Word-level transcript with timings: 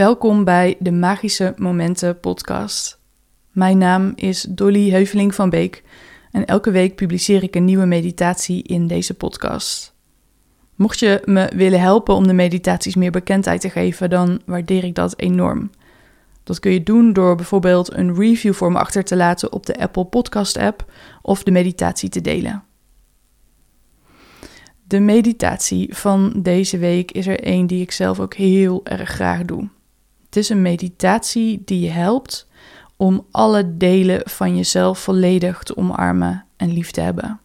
Welkom 0.00 0.44
bij 0.44 0.76
de 0.78 0.92
Magische 0.92 1.54
Momenten 1.56 2.20
podcast. 2.20 3.00
Mijn 3.50 3.78
naam 3.78 4.12
is 4.14 4.42
Dolly 4.42 4.90
Heuveling 4.90 5.34
van 5.34 5.50
Beek 5.50 5.82
en 6.30 6.44
elke 6.44 6.70
week 6.70 6.94
publiceer 6.94 7.42
ik 7.42 7.54
een 7.54 7.64
nieuwe 7.64 7.86
meditatie 7.86 8.62
in 8.62 8.86
deze 8.86 9.14
podcast. 9.14 9.94
Mocht 10.74 10.98
je 10.98 11.22
me 11.24 11.50
willen 11.56 11.80
helpen 11.80 12.14
om 12.14 12.26
de 12.26 12.32
meditaties 12.32 12.94
meer 12.94 13.10
bekendheid 13.10 13.60
te 13.60 13.70
geven, 13.70 14.10
dan 14.10 14.40
waardeer 14.46 14.84
ik 14.84 14.94
dat 14.94 15.18
enorm. 15.18 15.70
Dat 16.42 16.60
kun 16.60 16.72
je 16.72 16.82
doen 16.82 17.12
door 17.12 17.36
bijvoorbeeld 17.36 17.92
een 17.92 18.14
review 18.14 18.52
voor 18.52 18.72
me 18.72 18.78
achter 18.78 19.04
te 19.04 19.16
laten 19.16 19.52
op 19.52 19.66
de 19.66 19.78
Apple 19.78 20.04
Podcast 20.04 20.56
app 20.56 20.92
of 21.22 21.42
de 21.42 21.50
meditatie 21.50 22.08
te 22.08 22.20
delen. 22.20 22.62
De 24.84 25.00
meditatie 25.00 25.96
van 25.96 26.32
deze 26.36 26.78
week 26.78 27.10
is 27.10 27.26
er 27.26 27.46
een 27.46 27.66
die 27.66 27.82
ik 27.82 27.90
zelf 27.90 28.20
ook 28.20 28.34
heel 28.34 28.80
erg 28.84 29.10
graag 29.10 29.44
doe. 29.44 29.68
Het 30.30 30.38
is 30.38 30.48
een 30.48 30.62
meditatie 30.62 31.62
die 31.64 31.80
je 31.80 31.90
helpt 31.90 32.48
om 32.96 33.26
alle 33.30 33.76
delen 33.76 34.20
van 34.24 34.56
jezelf 34.56 34.98
volledig 34.98 35.62
te 35.62 35.76
omarmen 35.76 36.46
en 36.56 36.72
lief 36.72 36.90
te 36.90 37.00
hebben. 37.00 37.40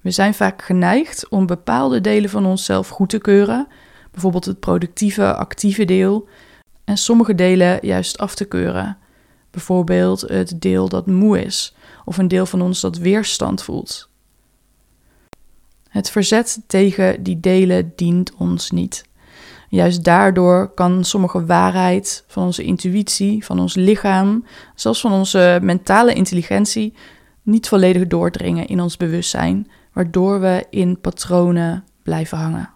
We 0.00 0.10
zijn 0.10 0.34
vaak 0.34 0.62
geneigd 0.62 1.28
om 1.28 1.46
bepaalde 1.46 2.00
delen 2.00 2.30
van 2.30 2.46
onszelf 2.46 2.88
goed 2.88 3.08
te 3.08 3.18
keuren, 3.18 3.68
bijvoorbeeld 4.10 4.44
het 4.44 4.60
productieve, 4.60 5.34
actieve 5.34 5.84
deel, 5.84 6.28
en 6.84 6.98
sommige 6.98 7.34
delen 7.34 7.78
juist 7.86 8.18
af 8.18 8.34
te 8.34 8.44
keuren. 8.44 8.98
Bijvoorbeeld 9.50 10.20
het 10.20 10.60
deel 10.60 10.88
dat 10.88 11.06
moe 11.06 11.44
is, 11.44 11.74
of 12.04 12.18
een 12.18 12.28
deel 12.28 12.46
van 12.46 12.62
ons 12.62 12.80
dat 12.80 12.98
weerstand 12.98 13.62
voelt. 13.62 14.08
Het 15.88 16.10
verzet 16.10 16.62
tegen 16.66 17.22
die 17.22 17.40
delen 17.40 17.92
dient 17.96 18.34
ons 18.34 18.70
niet. 18.70 19.04
Juist 19.68 20.04
daardoor 20.04 20.68
kan 20.74 21.04
sommige 21.04 21.46
waarheid 21.46 22.24
van 22.26 22.44
onze 22.44 22.62
intuïtie, 22.62 23.44
van 23.44 23.60
ons 23.60 23.74
lichaam, 23.74 24.44
zelfs 24.74 25.00
van 25.00 25.12
onze 25.12 25.58
mentale 25.62 26.14
intelligentie, 26.14 26.94
niet 27.42 27.68
volledig 27.68 28.06
doordringen 28.06 28.66
in 28.66 28.80
ons 28.80 28.96
bewustzijn, 28.96 29.70
waardoor 29.92 30.40
we 30.40 30.66
in 30.70 31.00
patronen 31.00 31.84
blijven 32.02 32.38
hangen. 32.38 32.70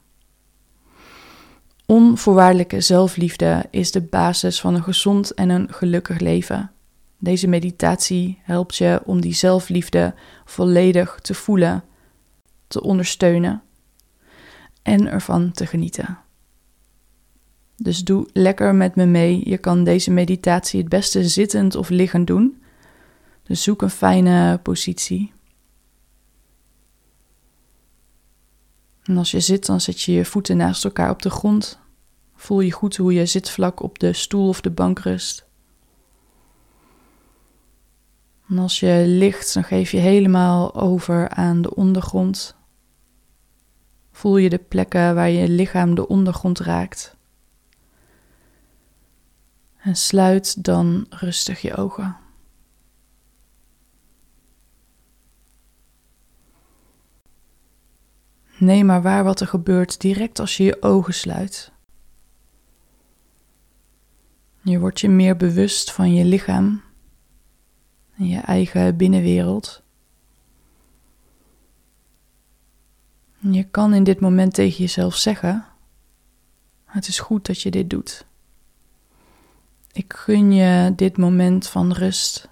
Onvoorwaardelijke 1.86 2.80
zelfliefde 2.80 3.64
is 3.70 3.90
de 3.90 4.00
basis 4.00 4.60
van 4.60 4.74
een 4.74 4.82
gezond 4.82 5.34
en 5.34 5.48
een 5.48 5.72
gelukkig 5.72 6.18
leven. 6.18 6.72
Deze 7.18 7.48
meditatie 7.48 8.40
helpt 8.42 8.76
je 8.76 9.00
om 9.04 9.20
die 9.20 9.34
zelfliefde 9.34 10.14
volledig 10.44 11.18
te 11.22 11.34
voelen, 11.34 11.84
te 12.66 12.82
ondersteunen 12.82 13.62
en 14.82 15.10
ervan 15.10 15.52
te 15.52 15.66
genieten. 15.66 16.18
Dus 17.82 18.04
doe 18.04 18.28
lekker 18.32 18.74
met 18.74 18.94
me 18.94 19.06
mee. 19.06 19.48
Je 19.48 19.58
kan 19.58 19.84
deze 19.84 20.10
meditatie 20.10 20.80
het 20.80 20.88
beste 20.88 21.28
zittend 21.28 21.74
of 21.74 21.88
liggend 21.88 22.26
doen. 22.26 22.62
Dus 23.42 23.62
zoek 23.62 23.82
een 23.82 23.90
fijne 23.90 24.58
positie. 24.62 25.32
En 29.02 29.16
als 29.16 29.30
je 29.30 29.40
zit, 29.40 29.66
dan 29.66 29.80
zet 29.80 30.02
je 30.02 30.12
je 30.12 30.24
voeten 30.24 30.56
naast 30.56 30.84
elkaar 30.84 31.10
op 31.10 31.22
de 31.22 31.30
grond. 31.30 31.78
Voel 32.34 32.60
je 32.60 32.72
goed 32.72 32.96
hoe 32.96 33.12
je 33.12 33.26
zitvlak 33.26 33.82
op 33.82 33.98
de 33.98 34.12
stoel 34.12 34.48
of 34.48 34.60
de 34.60 34.70
bank 34.70 34.98
rust. 34.98 35.48
En 38.48 38.58
als 38.58 38.80
je 38.80 39.04
ligt, 39.06 39.54
dan 39.54 39.64
geef 39.64 39.90
je 39.90 39.98
helemaal 39.98 40.74
over 40.74 41.28
aan 41.28 41.62
de 41.62 41.74
ondergrond. 41.74 42.56
Voel 44.12 44.36
je 44.36 44.48
de 44.48 44.58
plekken 44.58 45.14
waar 45.14 45.30
je 45.30 45.48
lichaam 45.48 45.94
de 45.94 46.08
ondergrond 46.08 46.58
raakt. 46.58 47.18
En 49.80 49.96
sluit 49.96 50.64
dan 50.64 51.06
rustig 51.08 51.60
je 51.60 51.76
ogen. 51.76 52.16
Neem 58.58 58.86
maar 58.86 59.02
waar 59.02 59.24
wat 59.24 59.40
er 59.40 59.46
gebeurt 59.46 60.00
direct 60.00 60.38
als 60.38 60.56
je 60.56 60.64
je 60.64 60.82
ogen 60.82 61.14
sluit. 61.14 61.72
Je 64.62 64.78
wordt 64.78 65.00
je 65.00 65.08
meer 65.08 65.36
bewust 65.36 65.92
van 65.92 66.14
je 66.14 66.24
lichaam 66.24 66.82
en 68.16 68.26
je 68.26 68.38
eigen 68.38 68.96
binnenwereld. 68.96 69.82
Je 73.38 73.64
kan 73.64 73.94
in 73.94 74.04
dit 74.04 74.20
moment 74.20 74.54
tegen 74.54 74.78
jezelf 74.78 75.16
zeggen: 75.16 75.66
Het 76.84 77.06
is 77.08 77.18
goed 77.18 77.46
dat 77.46 77.60
je 77.60 77.70
dit 77.70 77.90
doet. 77.90 78.26
Ik 79.92 80.12
gun 80.12 80.52
je 80.52 80.92
dit 80.96 81.16
moment 81.16 81.68
van 81.68 81.92
rust 81.92 82.48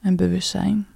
en 0.00 0.16
bewustzijn. 0.16 0.87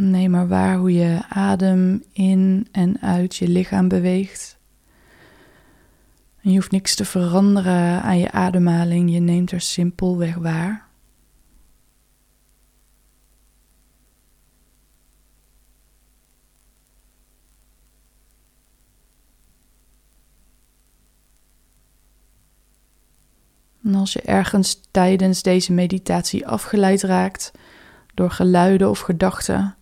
Neem 0.00 0.30
maar 0.30 0.48
waar 0.48 0.76
hoe 0.76 0.92
je 0.92 1.20
adem 1.28 2.04
in 2.12 2.68
en 2.72 3.00
uit 3.00 3.36
je 3.36 3.48
lichaam 3.48 3.88
beweegt. 3.88 4.58
Je 6.40 6.54
hoeft 6.54 6.70
niks 6.70 6.94
te 6.94 7.04
veranderen 7.04 8.02
aan 8.02 8.18
je 8.18 8.30
ademhaling, 8.30 9.12
je 9.12 9.18
neemt 9.18 9.50
er 9.50 9.60
simpelweg 9.60 10.34
waar. 10.34 10.86
En 23.82 23.94
als 23.94 24.12
je 24.12 24.20
ergens 24.20 24.80
tijdens 24.90 25.42
deze 25.42 25.72
meditatie 25.72 26.46
afgeleid 26.46 27.02
raakt 27.02 27.52
door 28.14 28.30
geluiden 28.30 28.90
of 28.90 29.00
gedachten, 29.00 29.77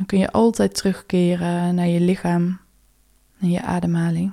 dan 0.00 0.08
kun 0.08 0.18
je 0.18 0.32
altijd 0.32 0.74
terugkeren 0.74 1.74
naar 1.74 1.86
je 1.86 2.00
lichaam 2.00 2.60
en 3.40 3.50
je 3.50 3.62
ademhaling. 3.62 4.32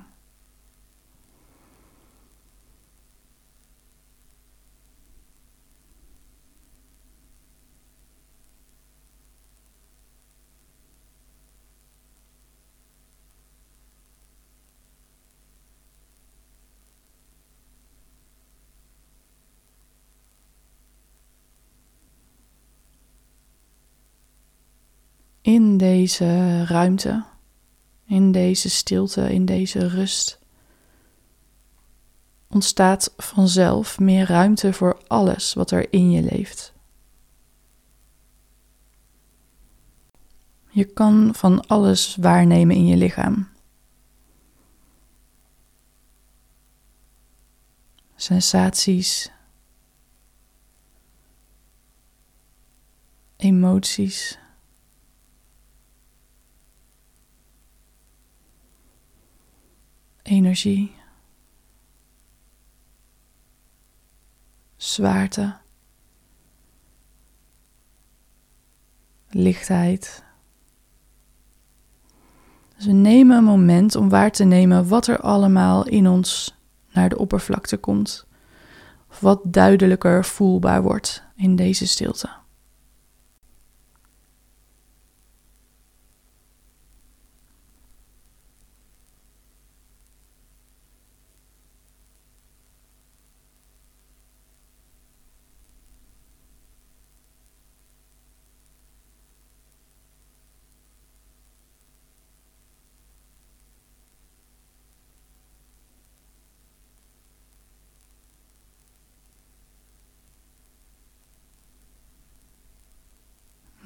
In 25.48 25.76
deze 25.76 26.64
ruimte, 26.64 27.24
in 28.04 28.32
deze 28.32 28.70
stilte, 28.70 29.32
in 29.32 29.44
deze 29.44 29.88
rust, 29.88 30.38
ontstaat 32.48 33.14
vanzelf 33.16 33.98
meer 33.98 34.26
ruimte 34.26 34.72
voor 34.72 35.02
alles 35.06 35.54
wat 35.54 35.70
er 35.70 35.92
in 35.92 36.10
je 36.10 36.22
leeft. 36.22 36.72
Je 40.68 40.84
kan 40.84 41.34
van 41.34 41.66
alles 41.66 42.16
waarnemen 42.16 42.76
in 42.76 42.86
je 42.86 42.96
lichaam. 42.96 43.48
Sensaties, 48.16 49.30
emoties. 53.36 54.38
Energie, 60.38 60.94
zwaarte, 64.76 65.56
lichtheid, 69.28 70.26
Dus 72.76 72.86
we 72.86 72.92
nemen 72.92 73.36
een 73.36 73.44
moment 73.44 73.94
om 73.96 74.08
waar 74.08 74.30
te 74.30 74.44
nemen 74.44 74.88
wat 74.88 75.06
er 75.06 75.20
allemaal 75.20 75.86
in 75.86 76.08
ons 76.08 76.58
naar 76.92 77.08
de 77.08 77.18
oppervlakte 77.18 77.76
komt. 77.76 78.26
Of 79.10 79.20
wat 79.20 79.40
duidelijker 79.44 80.24
voelbaar 80.24 80.82
wordt 80.82 81.22
in 81.36 81.56
deze 81.56 81.86
stilte. 81.86 82.28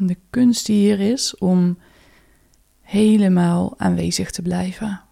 De 0.07 0.17
kunst 0.31 0.67
hier 0.67 1.01
is 1.01 1.39
om 1.39 1.79
helemaal 2.81 3.75
aanwezig 3.79 4.31
te 4.31 4.43
blijven. 4.43 5.03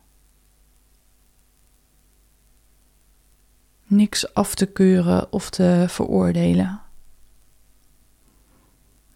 Niks 3.87 4.34
af 4.34 4.54
te 4.54 4.66
keuren 4.66 5.32
of 5.32 5.50
te 5.50 5.84
veroordelen. 5.88 6.81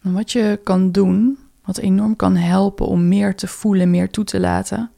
En 0.01 0.13
wat 0.13 0.31
je 0.31 0.59
kan 0.63 0.91
doen, 0.91 1.37
wat 1.63 1.77
enorm 1.77 2.15
kan 2.15 2.35
helpen 2.35 2.87
om 2.87 3.07
meer 3.07 3.35
te 3.35 3.47
voelen, 3.47 3.89
meer 3.89 4.09
toe 4.09 4.23
te 4.23 4.39
laten, 4.39 4.91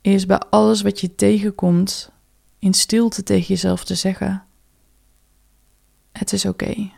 is 0.00 0.26
bij 0.26 0.38
alles 0.38 0.82
wat 0.82 1.00
je 1.00 1.14
tegenkomt 1.14 2.10
in 2.58 2.74
stilte 2.74 3.22
tegen 3.22 3.46
jezelf 3.46 3.84
te 3.84 3.94
zeggen: 3.94 4.44
Het 6.12 6.32
is 6.32 6.44
oké. 6.44 6.90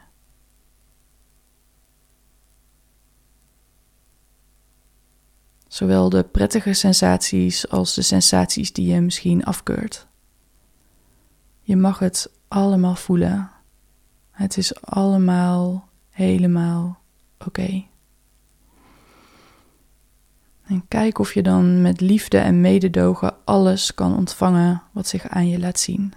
Zowel 5.70 6.08
de 6.08 6.22
prettige 6.22 6.72
sensaties 6.72 7.69
als 7.69 7.94
de 7.94 8.02
sensaties 8.02 8.72
die 8.72 8.93
je 8.93 9.00
misschien 9.00 9.44
afkeurt. 9.44 10.06
Je 11.61 11.76
mag 11.76 11.99
het 11.99 12.31
allemaal 12.49 12.94
voelen. 12.94 13.50
Het 14.31 14.56
is 14.56 14.81
allemaal 14.81 15.88
helemaal 16.08 17.00
oké. 17.46 17.84
En 20.67 20.84
kijk 20.88 21.19
of 21.19 21.34
je 21.34 21.43
dan 21.43 21.82
met 21.82 22.00
liefde 22.00 22.38
en 22.38 22.61
mededogen 22.61 23.34
alles 23.44 23.94
kan 23.94 24.17
ontvangen 24.17 24.82
wat 24.93 25.06
zich 25.06 25.28
aan 25.28 25.49
je 25.49 25.58
laat 25.58 25.78
zien. 25.78 26.12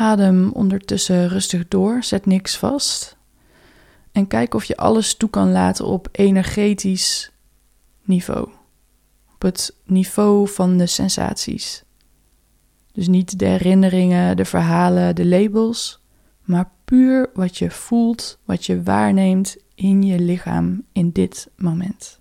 Adem 0.00 0.50
ondertussen 0.52 1.28
rustig 1.28 1.68
door, 1.68 2.02
zet 2.02 2.26
niks 2.26 2.56
vast. 2.56 3.16
En 4.12 4.26
kijk 4.26 4.54
of 4.54 4.64
je 4.64 4.76
alles 4.76 5.16
toe 5.16 5.30
kan 5.30 5.52
laten 5.52 5.86
op 5.86 6.08
energetisch 6.12 7.32
niveau. 8.02 8.48
Op 9.34 9.42
het 9.42 9.76
niveau 9.84 10.48
van 10.48 10.76
de 10.76 10.86
sensaties. 10.86 11.84
Dus 12.92 13.08
niet 13.08 13.38
de 13.38 13.46
herinneringen, 13.46 14.36
de 14.36 14.44
verhalen, 14.44 15.14
de 15.14 15.26
labels, 15.26 16.00
maar 16.42 16.70
puur 16.84 17.30
wat 17.34 17.58
je 17.58 17.70
voelt, 17.70 18.38
wat 18.44 18.66
je 18.66 18.82
waarneemt 18.82 19.56
in 19.74 20.02
je 20.02 20.20
lichaam 20.20 20.84
in 20.92 21.10
dit 21.10 21.50
moment. 21.56 22.19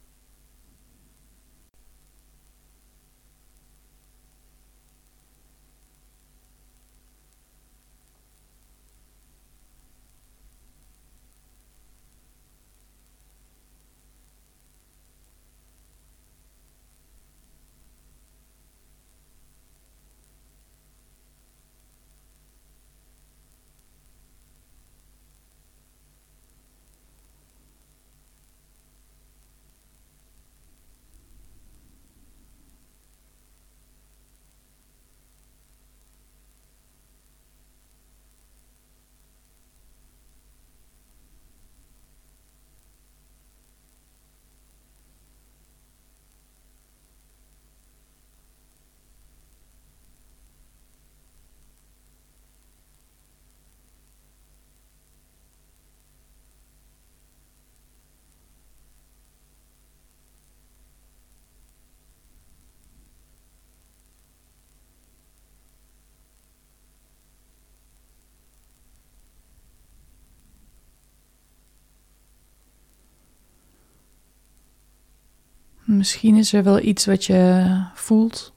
Misschien 75.90 76.36
is 76.36 76.54
er 76.54 76.64
wel 76.64 76.80
iets 76.80 77.06
wat 77.06 77.26
je 77.26 77.84
voelt 77.94 78.54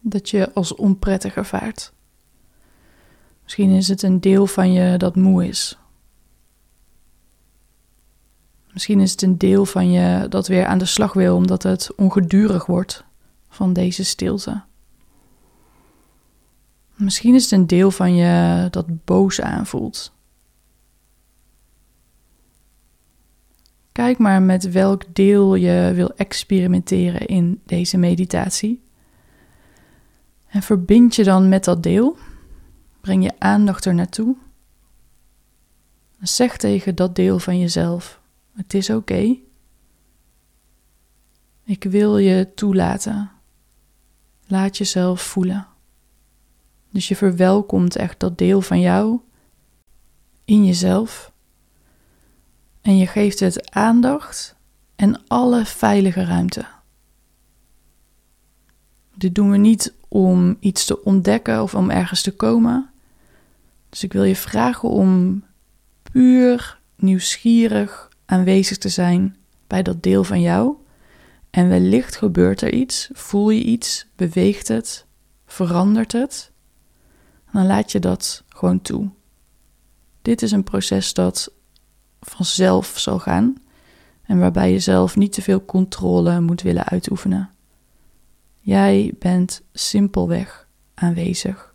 dat 0.00 0.30
je 0.30 0.52
als 0.52 0.74
onprettig 0.74 1.34
ervaart. 1.34 1.92
Misschien 3.42 3.70
is 3.70 3.88
het 3.88 4.02
een 4.02 4.20
deel 4.20 4.46
van 4.46 4.72
je 4.72 4.96
dat 4.96 5.16
moe 5.16 5.46
is. 5.46 5.78
Misschien 8.72 9.00
is 9.00 9.10
het 9.10 9.22
een 9.22 9.38
deel 9.38 9.66
van 9.66 9.90
je 9.90 10.28
dat 10.28 10.46
weer 10.46 10.66
aan 10.66 10.78
de 10.78 10.84
slag 10.84 11.12
wil 11.12 11.36
omdat 11.36 11.62
het 11.62 11.94
ongedurig 11.96 12.66
wordt 12.66 13.04
van 13.48 13.72
deze 13.72 14.04
stilte. 14.04 14.62
Misschien 16.94 17.34
is 17.34 17.42
het 17.42 17.52
een 17.52 17.66
deel 17.66 17.90
van 17.90 18.14
je 18.14 18.66
dat 18.70 19.04
boos 19.04 19.40
aanvoelt. 19.40 20.12
Kijk 23.92 24.18
maar 24.18 24.42
met 24.42 24.70
welk 24.70 25.14
deel 25.14 25.54
je 25.54 25.92
wil 25.94 26.12
experimenteren 26.16 27.26
in 27.26 27.60
deze 27.66 27.96
meditatie. 27.96 28.82
En 30.46 30.62
verbind 30.62 31.14
je 31.14 31.24
dan 31.24 31.48
met 31.48 31.64
dat 31.64 31.82
deel. 31.82 32.16
Breng 33.00 33.24
je 33.24 33.32
aandacht 33.38 33.84
er 33.84 33.94
naartoe. 33.94 34.36
Zeg 36.20 36.56
tegen 36.56 36.94
dat 36.94 37.14
deel 37.14 37.38
van 37.38 37.58
jezelf: 37.58 38.20
Het 38.54 38.74
is 38.74 38.90
oké. 38.90 39.36
Ik 41.64 41.84
wil 41.84 42.18
je 42.18 42.48
toelaten. 42.54 43.30
Laat 44.46 44.76
jezelf 44.76 45.22
voelen. 45.22 45.66
Dus 46.90 47.08
je 47.08 47.16
verwelkomt 47.16 47.96
echt 47.96 48.20
dat 48.20 48.38
deel 48.38 48.60
van 48.60 48.80
jou 48.80 49.20
in 50.44 50.64
jezelf. 50.64 51.29
En 52.80 52.96
je 52.96 53.06
geeft 53.06 53.40
het 53.40 53.70
aandacht 53.70 54.56
en 54.96 55.20
alle 55.26 55.64
veilige 55.64 56.24
ruimte. 56.24 56.66
Dit 59.14 59.34
doen 59.34 59.50
we 59.50 59.56
niet 59.56 59.94
om 60.08 60.56
iets 60.60 60.84
te 60.84 61.04
ontdekken 61.04 61.62
of 61.62 61.74
om 61.74 61.90
ergens 61.90 62.22
te 62.22 62.36
komen. 62.36 62.90
Dus 63.88 64.04
ik 64.04 64.12
wil 64.12 64.24
je 64.24 64.36
vragen 64.36 64.88
om 64.88 65.42
puur 66.02 66.78
nieuwsgierig 66.96 68.08
aanwezig 68.26 68.78
te 68.78 68.88
zijn 68.88 69.36
bij 69.66 69.82
dat 69.82 70.02
deel 70.02 70.24
van 70.24 70.40
jou. 70.40 70.74
En 71.50 71.68
wellicht 71.68 72.16
gebeurt 72.16 72.60
er 72.60 72.72
iets, 72.72 73.08
voel 73.12 73.50
je 73.50 73.62
iets, 73.62 74.06
beweegt 74.16 74.68
het, 74.68 75.06
verandert 75.46 76.12
het. 76.12 76.50
Dan 77.52 77.66
laat 77.66 77.92
je 77.92 77.98
dat 77.98 78.44
gewoon 78.48 78.80
toe. 78.80 79.08
Dit 80.22 80.42
is 80.42 80.52
een 80.52 80.64
proces 80.64 81.14
dat 81.14 81.52
vanzelf 82.20 82.98
zal 82.98 83.18
gaan 83.18 83.56
en 84.22 84.38
waarbij 84.38 84.72
je 84.72 84.78
zelf 84.78 85.16
niet 85.16 85.32
te 85.32 85.42
veel 85.42 85.64
controle 85.64 86.40
moet 86.40 86.62
willen 86.62 86.84
uitoefenen. 86.84 87.50
Jij 88.60 89.14
bent 89.18 89.62
simpelweg 89.72 90.68
aanwezig, 90.94 91.74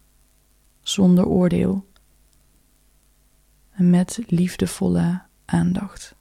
zonder 0.81 1.25
oordeel 1.25 1.85
en 3.71 3.89
met 3.89 4.19
liefdevolle 4.27 5.21
aandacht. 5.45 6.15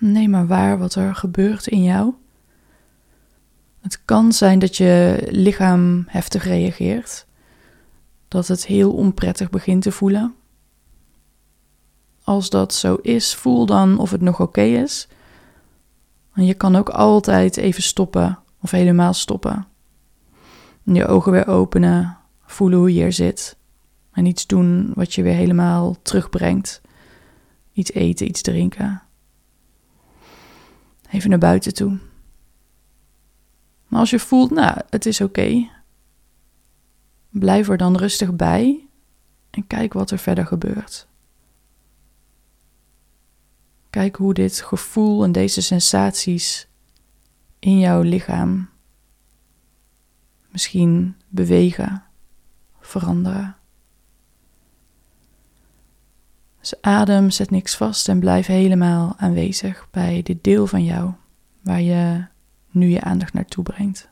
Neem 0.00 0.30
maar 0.30 0.46
waar 0.46 0.78
wat 0.78 0.94
er 0.94 1.14
gebeurt 1.14 1.66
in 1.66 1.82
jou. 1.82 2.14
Het 3.80 4.04
kan 4.04 4.32
zijn 4.32 4.58
dat 4.58 4.76
je 4.76 5.18
lichaam 5.30 6.04
heftig 6.06 6.44
reageert, 6.44 7.26
dat 8.28 8.48
het 8.48 8.66
heel 8.66 8.92
onprettig 8.92 9.50
begint 9.50 9.82
te 9.82 9.92
voelen. 9.92 10.34
Als 12.22 12.50
dat 12.50 12.74
zo 12.74 12.94
is, 12.94 13.34
voel 13.34 13.66
dan 13.66 13.98
of 13.98 14.10
het 14.10 14.20
nog 14.20 14.40
oké 14.40 14.60
is. 14.60 15.08
En 16.34 16.44
je 16.44 16.54
kan 16.54 16.76
ook 16.76 16.88
altijd 16.88 17.56
even 17.56 17.82
stoppen 17.82 18.38
of 18.60 18.70
helemaal 18.70 19.12
stoppen. 19.12 19.66
je 20.82 21.06
ogen 21.06 21.32
weer 21.32 21.46
openen, 21.46 22.18
voelen 22.46 22.78
hoe 22.78 22.94
je 22.94 23.02
er 23.02 23.12
zit. 23.12 23.56
En 24.12 24.26
iets 24.26 24.46
doen 24.46 24.92
wat 24.94 25.14
je 25.14 25.22
weer 25.22 25.34
helemaal 25.34 25.96
terugbrengt. 26.02 26.80
Iets 27.72 27.92
eten, 27.92 28.26
iets 28.26 28.42
drinken. 28.42 29.02
Even 31.10 31.30
naar 31.30 31.38
buiten 31.38 31.74
toe. 31.74 31.98
Maar 33.86 34.00
als 34.00 34.10
je 34.10 34.18
voelt, 34.18 34.50
nou, 34.50 34.80
het 34.90 35.06
is 35.06 35.20
oké, 35.20 35.70
blijf 37.28 37.68
er 37.68 37.76
dan 37.76 37.96
rustig 37.96 38.36
bij 38.36 38.88
en 39.50 39.66
kijk 39.66 39.92
wat 39.92 40.10
er 40.10 40.18
verder 40.18 40.46
gebeurt. 40.46 41.08
Kijk 43.90 44.16
hoe 44.16 44.34
dit 44.34 44.60
gevoel 44.60 45.24
en 45.24 45.32
deze 45.32 45.62
sensaties 45.62 46.68
in 47.58 47.78
jouw 47.78 48.00
lichaam 48.02 48.68
misschien 50.50 51.16
bewegen, 51.28 52.04
veranderen. 52.80 53.59
Dus 56.60 56.74
adem, 56.80 57.30
zet 57.30 57.50
niks 57.50 57.76
vast 57.76 58.08
en 58.08 58.20
blijf 58.20 58.46
helemaal 58.46 59.14
aanwezig 59.16 59.88
bij 59.90 60.22
dit 60.22 60.44
deel 60.44 60.66
van 60.66 60.84
jou 60.84 61.12
waar 61.62 61.80
je 61.80 62.24
nu 62.70 62.88
je 62.88 63.00
aandacht 63.00 63.32
naartoe 63.32 63.64
brengt. 63.64 64.09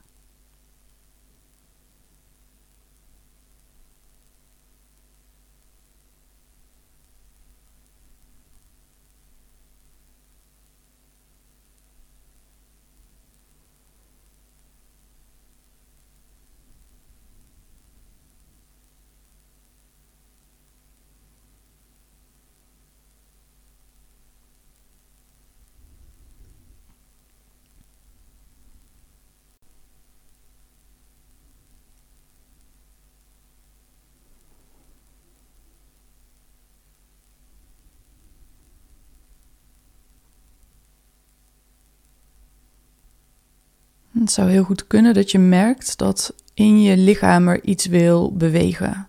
Het 44.18 44.30
zou 44.30 44.50
heel 44.50 44.64
goed 44.64 44.86
kunnen 44.86 45.14
dat 45.14 45.30
je 45.30 45.38
merkt 45.38 45.98
dat 45.98 46.34
in 46.54 46.82
je 46.82 46.96
lichaam 46.96 47.48
er 47.48 47.64
iets 47.64 47.86
wil 47.86 48.36
bewegen. 48.36 49.08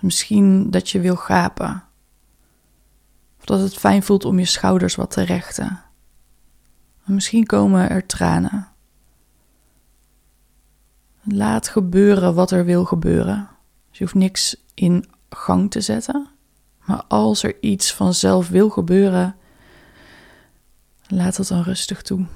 Misschien 0.00 0.70
dat 0.70 0.90
je 0.90 1.00
wil 1.00 1.16
gapen. 1.16 1.84
Of 3.38 3.44
dat 3.44 3.60
het 3.60 3.74
fijn 3.74 4.02
voelt 4.02 4.24
om 4.24 4.38
je 4.38 4.44
schouders 4.44 4.94
wat 4.94 5.10
te 5.10 5.22
rechten. 5.22 5.80
misschien 7.04 7.46
komen 7.46 7.90
er 7.90 8.06
tranen. 8.06 8.68
Laat 11.22 11.68
gebeuren 11.68 12.34
wat 12.34 12.50
er 12.50 12.64
wil 12.64 12.84
gebeuren. 12.84 13.48
Dus 13.88 13.98
je 13.98 14.04
hoeft 14.04 14.16
niks 14.16 14.56
in 14.74 15.04
gang 15.30 15.70
te 15.70 15.80
zetten. 15.80 16.28
Maar 16.84 17.02
als 17.08 17.42
er 17.42 17.56
iets 17.60 17.94
vanzelf 17.94 18.48
wil 18.48 18.70
gebeuren, 18.70 19.36
laat 21.06 21.36
het 21.36 21.48
dan 21.48 21.62
rustig 21.62 22.02
toe. 22.02 22.26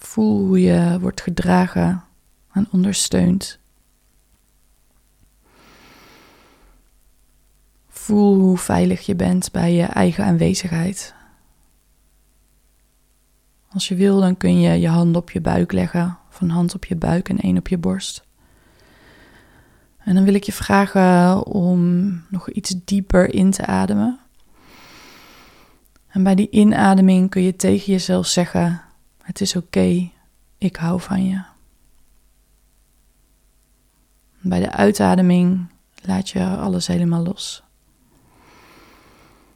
Voel 0.00 0.46
hoe 0.46 0.60
je 0.60 0.98
wordt 1.00 1.20
gedragen 1.20 2.04
en 2.52 2.68
ondersteund. 2.70 3.58
Voel 7.88 8.38
hoe 8.38 8.58
veilig 8.58 9.06
je 9.06 9.14
bent 9.14 9.52
bij 9.52 9.72
je 9.72 9.82
eigen 9.82 10.24
aanwezigheid. 10.24 11.14
Als 13.68 13.88
je 13.88 13.94
wil, 13.94 14.20
dan 14.20 14.36
kun 14.36 14.60
je 14.60 14.80
je 14.80 14.88
hand 14.88 15.16
op 15.16 15.30
je 15.30 15.40
buik 15.40 15.72
leggen, 15.72 16.18
of 16.30 16.40
een 16.40 16.50
hand 16.50 16.74
op 16.74 16.84
je 16.84 16.96
buik 16.96 17.28
en 17.28 17.38
één 17.38 17.58
op 17.58 17.68
je 17.68 17.78
borst. 17.78 18.24
En 19.98 20.14
dan 20.14 20.24
wil 20.24 20.34
ik 20.34 20.44
je 20.44 20.52
vragen 20.52 21.46
om 21.46 22.12
nog 22.28 22.50
iets 22.50 22.74
dieper 22.84 23.34
in 23.34 23.50
te 23.50 23.66
ademen. 23.66 24.18
En 26.08 26.22
bij 26.22 26.34
die 26.34 26.50
inademing 26.50 27.30
kun 27.30 27.42
je 27.42 27.56
tegen 27.56 27.92
jezelf 27.92 28.26
zeggen: 28.26 28.88
het 29.30 29.40
is 29.40 29.56
oké, 29.56 30.10
ik 30.58 30.76
hou 30.76 31.00
van 31.00 31.26
je. 31.26 31.42
Bij 34.40 34.60
de 34.60 34.70
uitademing 34.70 35.66
laat 36.02 36.28
je 36.28 36.46
alles 36.46 36.86
helemaal 36.86 37.22
los. 37.22 37.62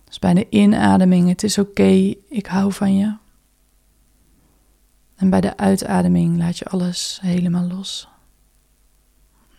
Dus 0.05 0.19
bij 0.19 0.35
de 0.35 0.47
inademing, 0.49 1.29
het 1.29 1.43
is 1.43 1.59
oké, 1.59 2.15
ik 2.29 2.47
hou 2.47 2.73
van 2.73 2.97
je. 2.97 3.17
En 5.17 5.31
bij 5.31 5.41
de 5.41 5.57
uitademing 5.57 6.39
laat 6.39 6.59
je 6.59 6.65
alles 6.65 7.19
helemaal 7.23 7.67
los. 7.67 8.09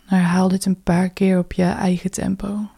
Herhaal 0.04 0.48
dit 0.48 0.64
een 0.64 0.82
paar 0.82 1.10
keer 1.10 1.38
op 1.38 1.52
je 1.52 1.64
eigen 1.64 2.10
tempo. 2.10 2.68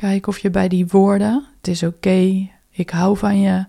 Kijk 0.00 0.26
of 0.26 0.38
je 0.38 0.50
bij 0.50 0.68
die 0.68 0.86
woorden, 0.86 1.44
het 1.56 1.68
is 1.68 1.82
oké, 1.82 2.48
ik 2.70 2.90
hou 2.90 3.16
van 3.16 3.40
je, 3.40 3.64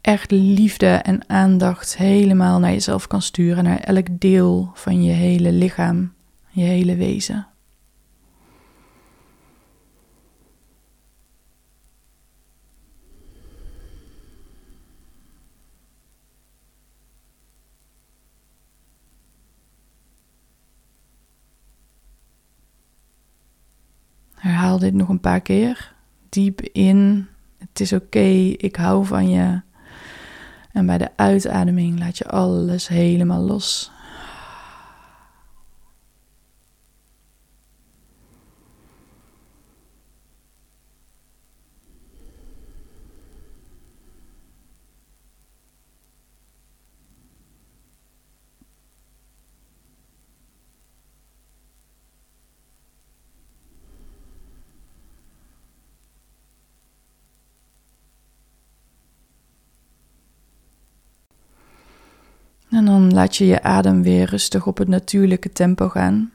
echt 0.00 0.30
liefde 0.30 0.86
en 0.86 1.28
aandacht 1.28 1.96
helemaal 1.96 2.58
naar 2.58 2.72
jezelf 2.72 3.06
kan 3.06 3.22
sturen, 3.22 3.64
naar 3.64 3.78
elk 3.78 4.06
deel 4.10 4.70
van 4.74 5.02
je 5.02 5.12
hele 5.12 5.52
lichaam, 5.52 6.12
je 6.50 6.62
hele 6.62 6.96
wezen. 6.96 7.46
Herhaal 24.60 24.78
dit 24.78 24.94
nog 24.94 25.08
een 25.08 25.20
paar 25.20 25.40
keer. 25.40 25.92
Diep 26.28 26.60
in. 26.60 27.26
Het 27.58 27.80
is 27.80 27.92
oké, 27.92 28.28
ik 28.56 28.76
hou 28.76 29.06
van 29.06 29.30
je. 29.30 29.60
En 30.72 30.86
bij 30.86 30.98
de 30.98 31.08
uitademing 31.16 31.98
laat 31.98 32.18
je 32.18 32.28
alles 32.28 32.88
helemaal 32.88 33.40
los. 33.40 33.90
En 62.80 62.86
dan 62.86 63.12
laat 63.12 63.36
je 63.36 63.46
je 63.46 63.62
adem 63.62 64.02
weer 64.02 64.28
rustig 64.28 64.66
op 64.66 64.78
het 64.78 64.88
natuurlijke 64.88 65.52
tempo 65.52 65.88
gaan. 65.88 66.32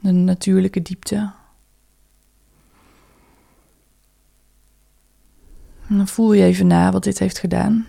De 0.00 0.12
natuurlijke 0.12 0.82
diepte. 0.82 1.32
En 5.88 5.96
dan 5.96 6.08
voel 6.08 6.32
je 6.32 6.42
even 6.42 6.66
na 6.66 6.92
wat 6.92 7.04
dit 7.04 7.18
heeft 7.18 7.38
gedaan. 7.38 7.86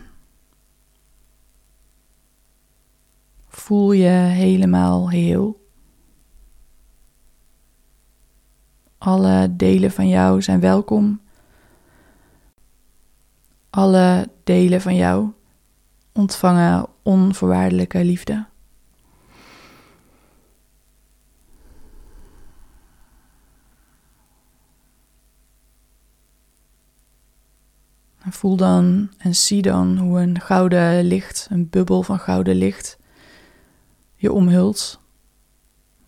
Voel 3.47 3.91
je 3.91 4.09
helemaal 4.09 5.09
heel. 5.09 5.67
Alle 8.97 9.55
delen 9.55 9.91
van 9.91 10.07
jou 10.07 10.41
zijn 10.41 10.59
welkom. 10.59 11.21
Alle 13.69 14.29
delen 14.43 14.81
van 14.81 14.95
jou 14.95 15.33
ontvangen 16.13 16.85
onvoorwaardelijke 17.01 18.03
liefde. 18.03 18.45
voel 28.33 28.55
dan 28.55 29.09
en 29.17 29.35
zie 29.35 29.61
dan 29.61 29.97
hoe 29.97 30.21
een 30.21 30.41
gouden 30.41 31.03
licht, 31.03 31.47
een 31.49 31.69
bubbel 31.69 32.03
van 32.03 32.19
gouden 32.19 32.55
licht, 32.55 32.97
je 34.15 34.31
omhult. 34.31 35.01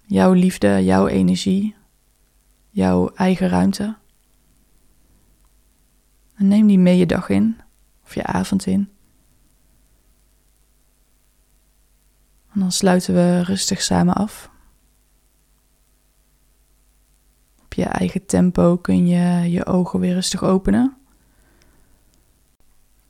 Jouw 0.08 0.34
liefde, 0.34 0.84
jouw 0.84 1.08
energie, 1.08 1.76
jouw 2.70 3.10
eigen 3.14 3.50
ruimte. 3.50 3.96
En 6.36 6.48
neem 6.48 6.68
die 6.68 6.80
mee 6.80 6.98
je 6.98 7.06
dag 7.06 7.30
in 7.30 7.58
of 8.04 8.14
je 8.14 8.24
avond 8.24 8.66
in. 8.66 8.95
En 12.56 12.62
dan 12.62 12.72
sluiten 12.72 13.14
we 13.14 13.44
rustig 13.44 13.82
samen 13.82 14.14
af. 14.14 14.50
Op 17.64 17.74
je 17.74 17.84
eigen 17.84 18.26
tempo 18.26 18.78
kun 18.78 19.08
je 19.08 19.52
je 19.52 19.66
ogen 19.66 20.00
weer 20.00 20.14
rustig 20.14 20.44
openen. 20.44 20.98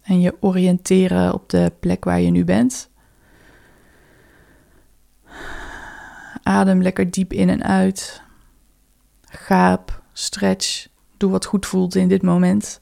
En 0.01 0.21
je 0.21 0.37
oriënteren 0.39 1.33
op 1.33 1.49
de 1.49 1.73
plek 1.79 2.03
waar 2.03 2.19
je 2.19 2.31
nu 2.31 2.43
bent. 2.43 2.89
Adem 6.43 6.81
lekker 6.81 7.11
diep 7.11 7.33
in 7.33 7.49
en 7.49 7.63
uit. 7.63 8.21
Gaap, 9.21 10.03
stretch, 10.13 10.87
doe 11.17 11.31
wat 11.31 11.45
goed 11.45 11.65
voelt 11.65 11.95
in 11.95 12.07
dit 12.07 12.21
moment. 12.21 12.81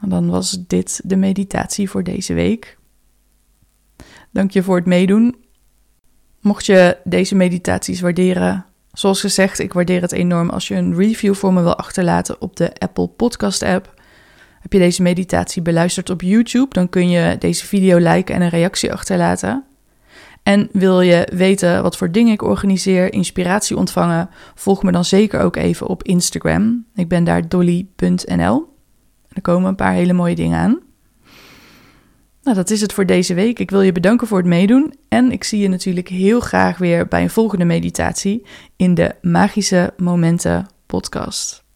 En 0.00 0.08
dan 0.08 0.30
was 0.30 0.66
dit 0.66 1.00
de 1.04 1.16
meditatie 1.16 1.90
voor 1.90 2.02
deze 2.02 2.34
week. 2.34 2.77
Dank 4.30 4.50
je 4.50 4.62
voor 4.62 4.76
het 4.76 4.86
meedoen. 4.86 5.36
Mocht 6.40 6.66
je 6.66 6.96
deze 7.04 7.34
meditaties 7.34 8.00
waarderen, 8.00 8.66
zoals 8.92 9.20
gezegd, 9.20 9.58
ik 9.58 9.72
waardeer 9.72 10.00
het 10.00 10.12
enorm 10.12 10.50
als 10.50 10.68
je 10.68 10.74
een 10.74 10.94
review 10.94 11.34
voor 11.34 11.52
me 11.52 11.62
wil 11.62 11.76
achterlaten 11.76 12.40
op 12.40 12.56
de 12.56 12.72
Apple 12.78 13.08
Podcast 13.08 13.62
app. 13.62 13.94
Heb 14.60 14.72
je 14.72 14.78
deze 14.78 15.02
meditatie 15.02 15.62
beluisterd 15.62 16.10
op 16.10 16.22
YouTube, 16.22 16.74
dan 16.74 16.88
kun 16.88 17.10
je 17.10 17.36
deze 17.38 17.66
video 17.66 17.98
liken 17.98 18.34
en 18.34 18.40
een 18.40 18.48
reactie 18.48 18.92
achterlaten. 18.92 19.64
En 20.42 20.68
wil 20.72 21.00
je 21.00 21.28
weten 21.34 21.82
wat 21.82 21.96
voor 21.96 22.12
dingen 22.12 22.32
ik 22.32 22.42
organiseer, 22.42 23.12
inspiratie 23.12 23.76
ontvangen, 23.76 24.30
volg 24.54 24.82
me 24.82 24.92
dan 24.92 25.04
zeker 25.04 25.40
ook 25.40 25.56
even 25.56 25.86
op 25.86 26.02
Instagram. 26.02 26.84
Ik 26.94 27.08
ben 27.08 27.24
daar 27.24 27.48
dolly.nl. 27.48 28.76
Er 29.28 29.40
komen 29.42 29.68
een 29.68 29.74
paar 29.74 29.92
hele 29.92 30.12
mooie 30.12 30.34
dingen 30.34 30.58
aan. 30.58 30.87
Nou, 32.48 32.60
dat 32.60 32.70
is 32.70 32.80
het 32.80 32.92
voor 32.92 33.06
deze 33.06 33.34
week. 33.34 33.58
Ik 33.58 33.70
wil 33.70 33.80
je 33.80 33.92
bedanken 33.92 34.26
voor 34.26 34.38
het 34.38 34.46
meedoen. 34.46 34.94
En 35.08 35.32
ik 35.32 35.44
zie 35.44 35.60
je 35.60 35.68
natuurlijk 35.68 36.08
heel 36.08 36.40
graag 36.40 36.78
weer 36.78 37.08
bij 37.08 37.22
een 37.22 37.30
volgende 37.30 37.64
meditatie 37.64 38.46
in 38.76 38.94
de 38.94 39.14
Magische 39.22 39.92
Momenten 39.96 40.66
podcast. 40.86 41.67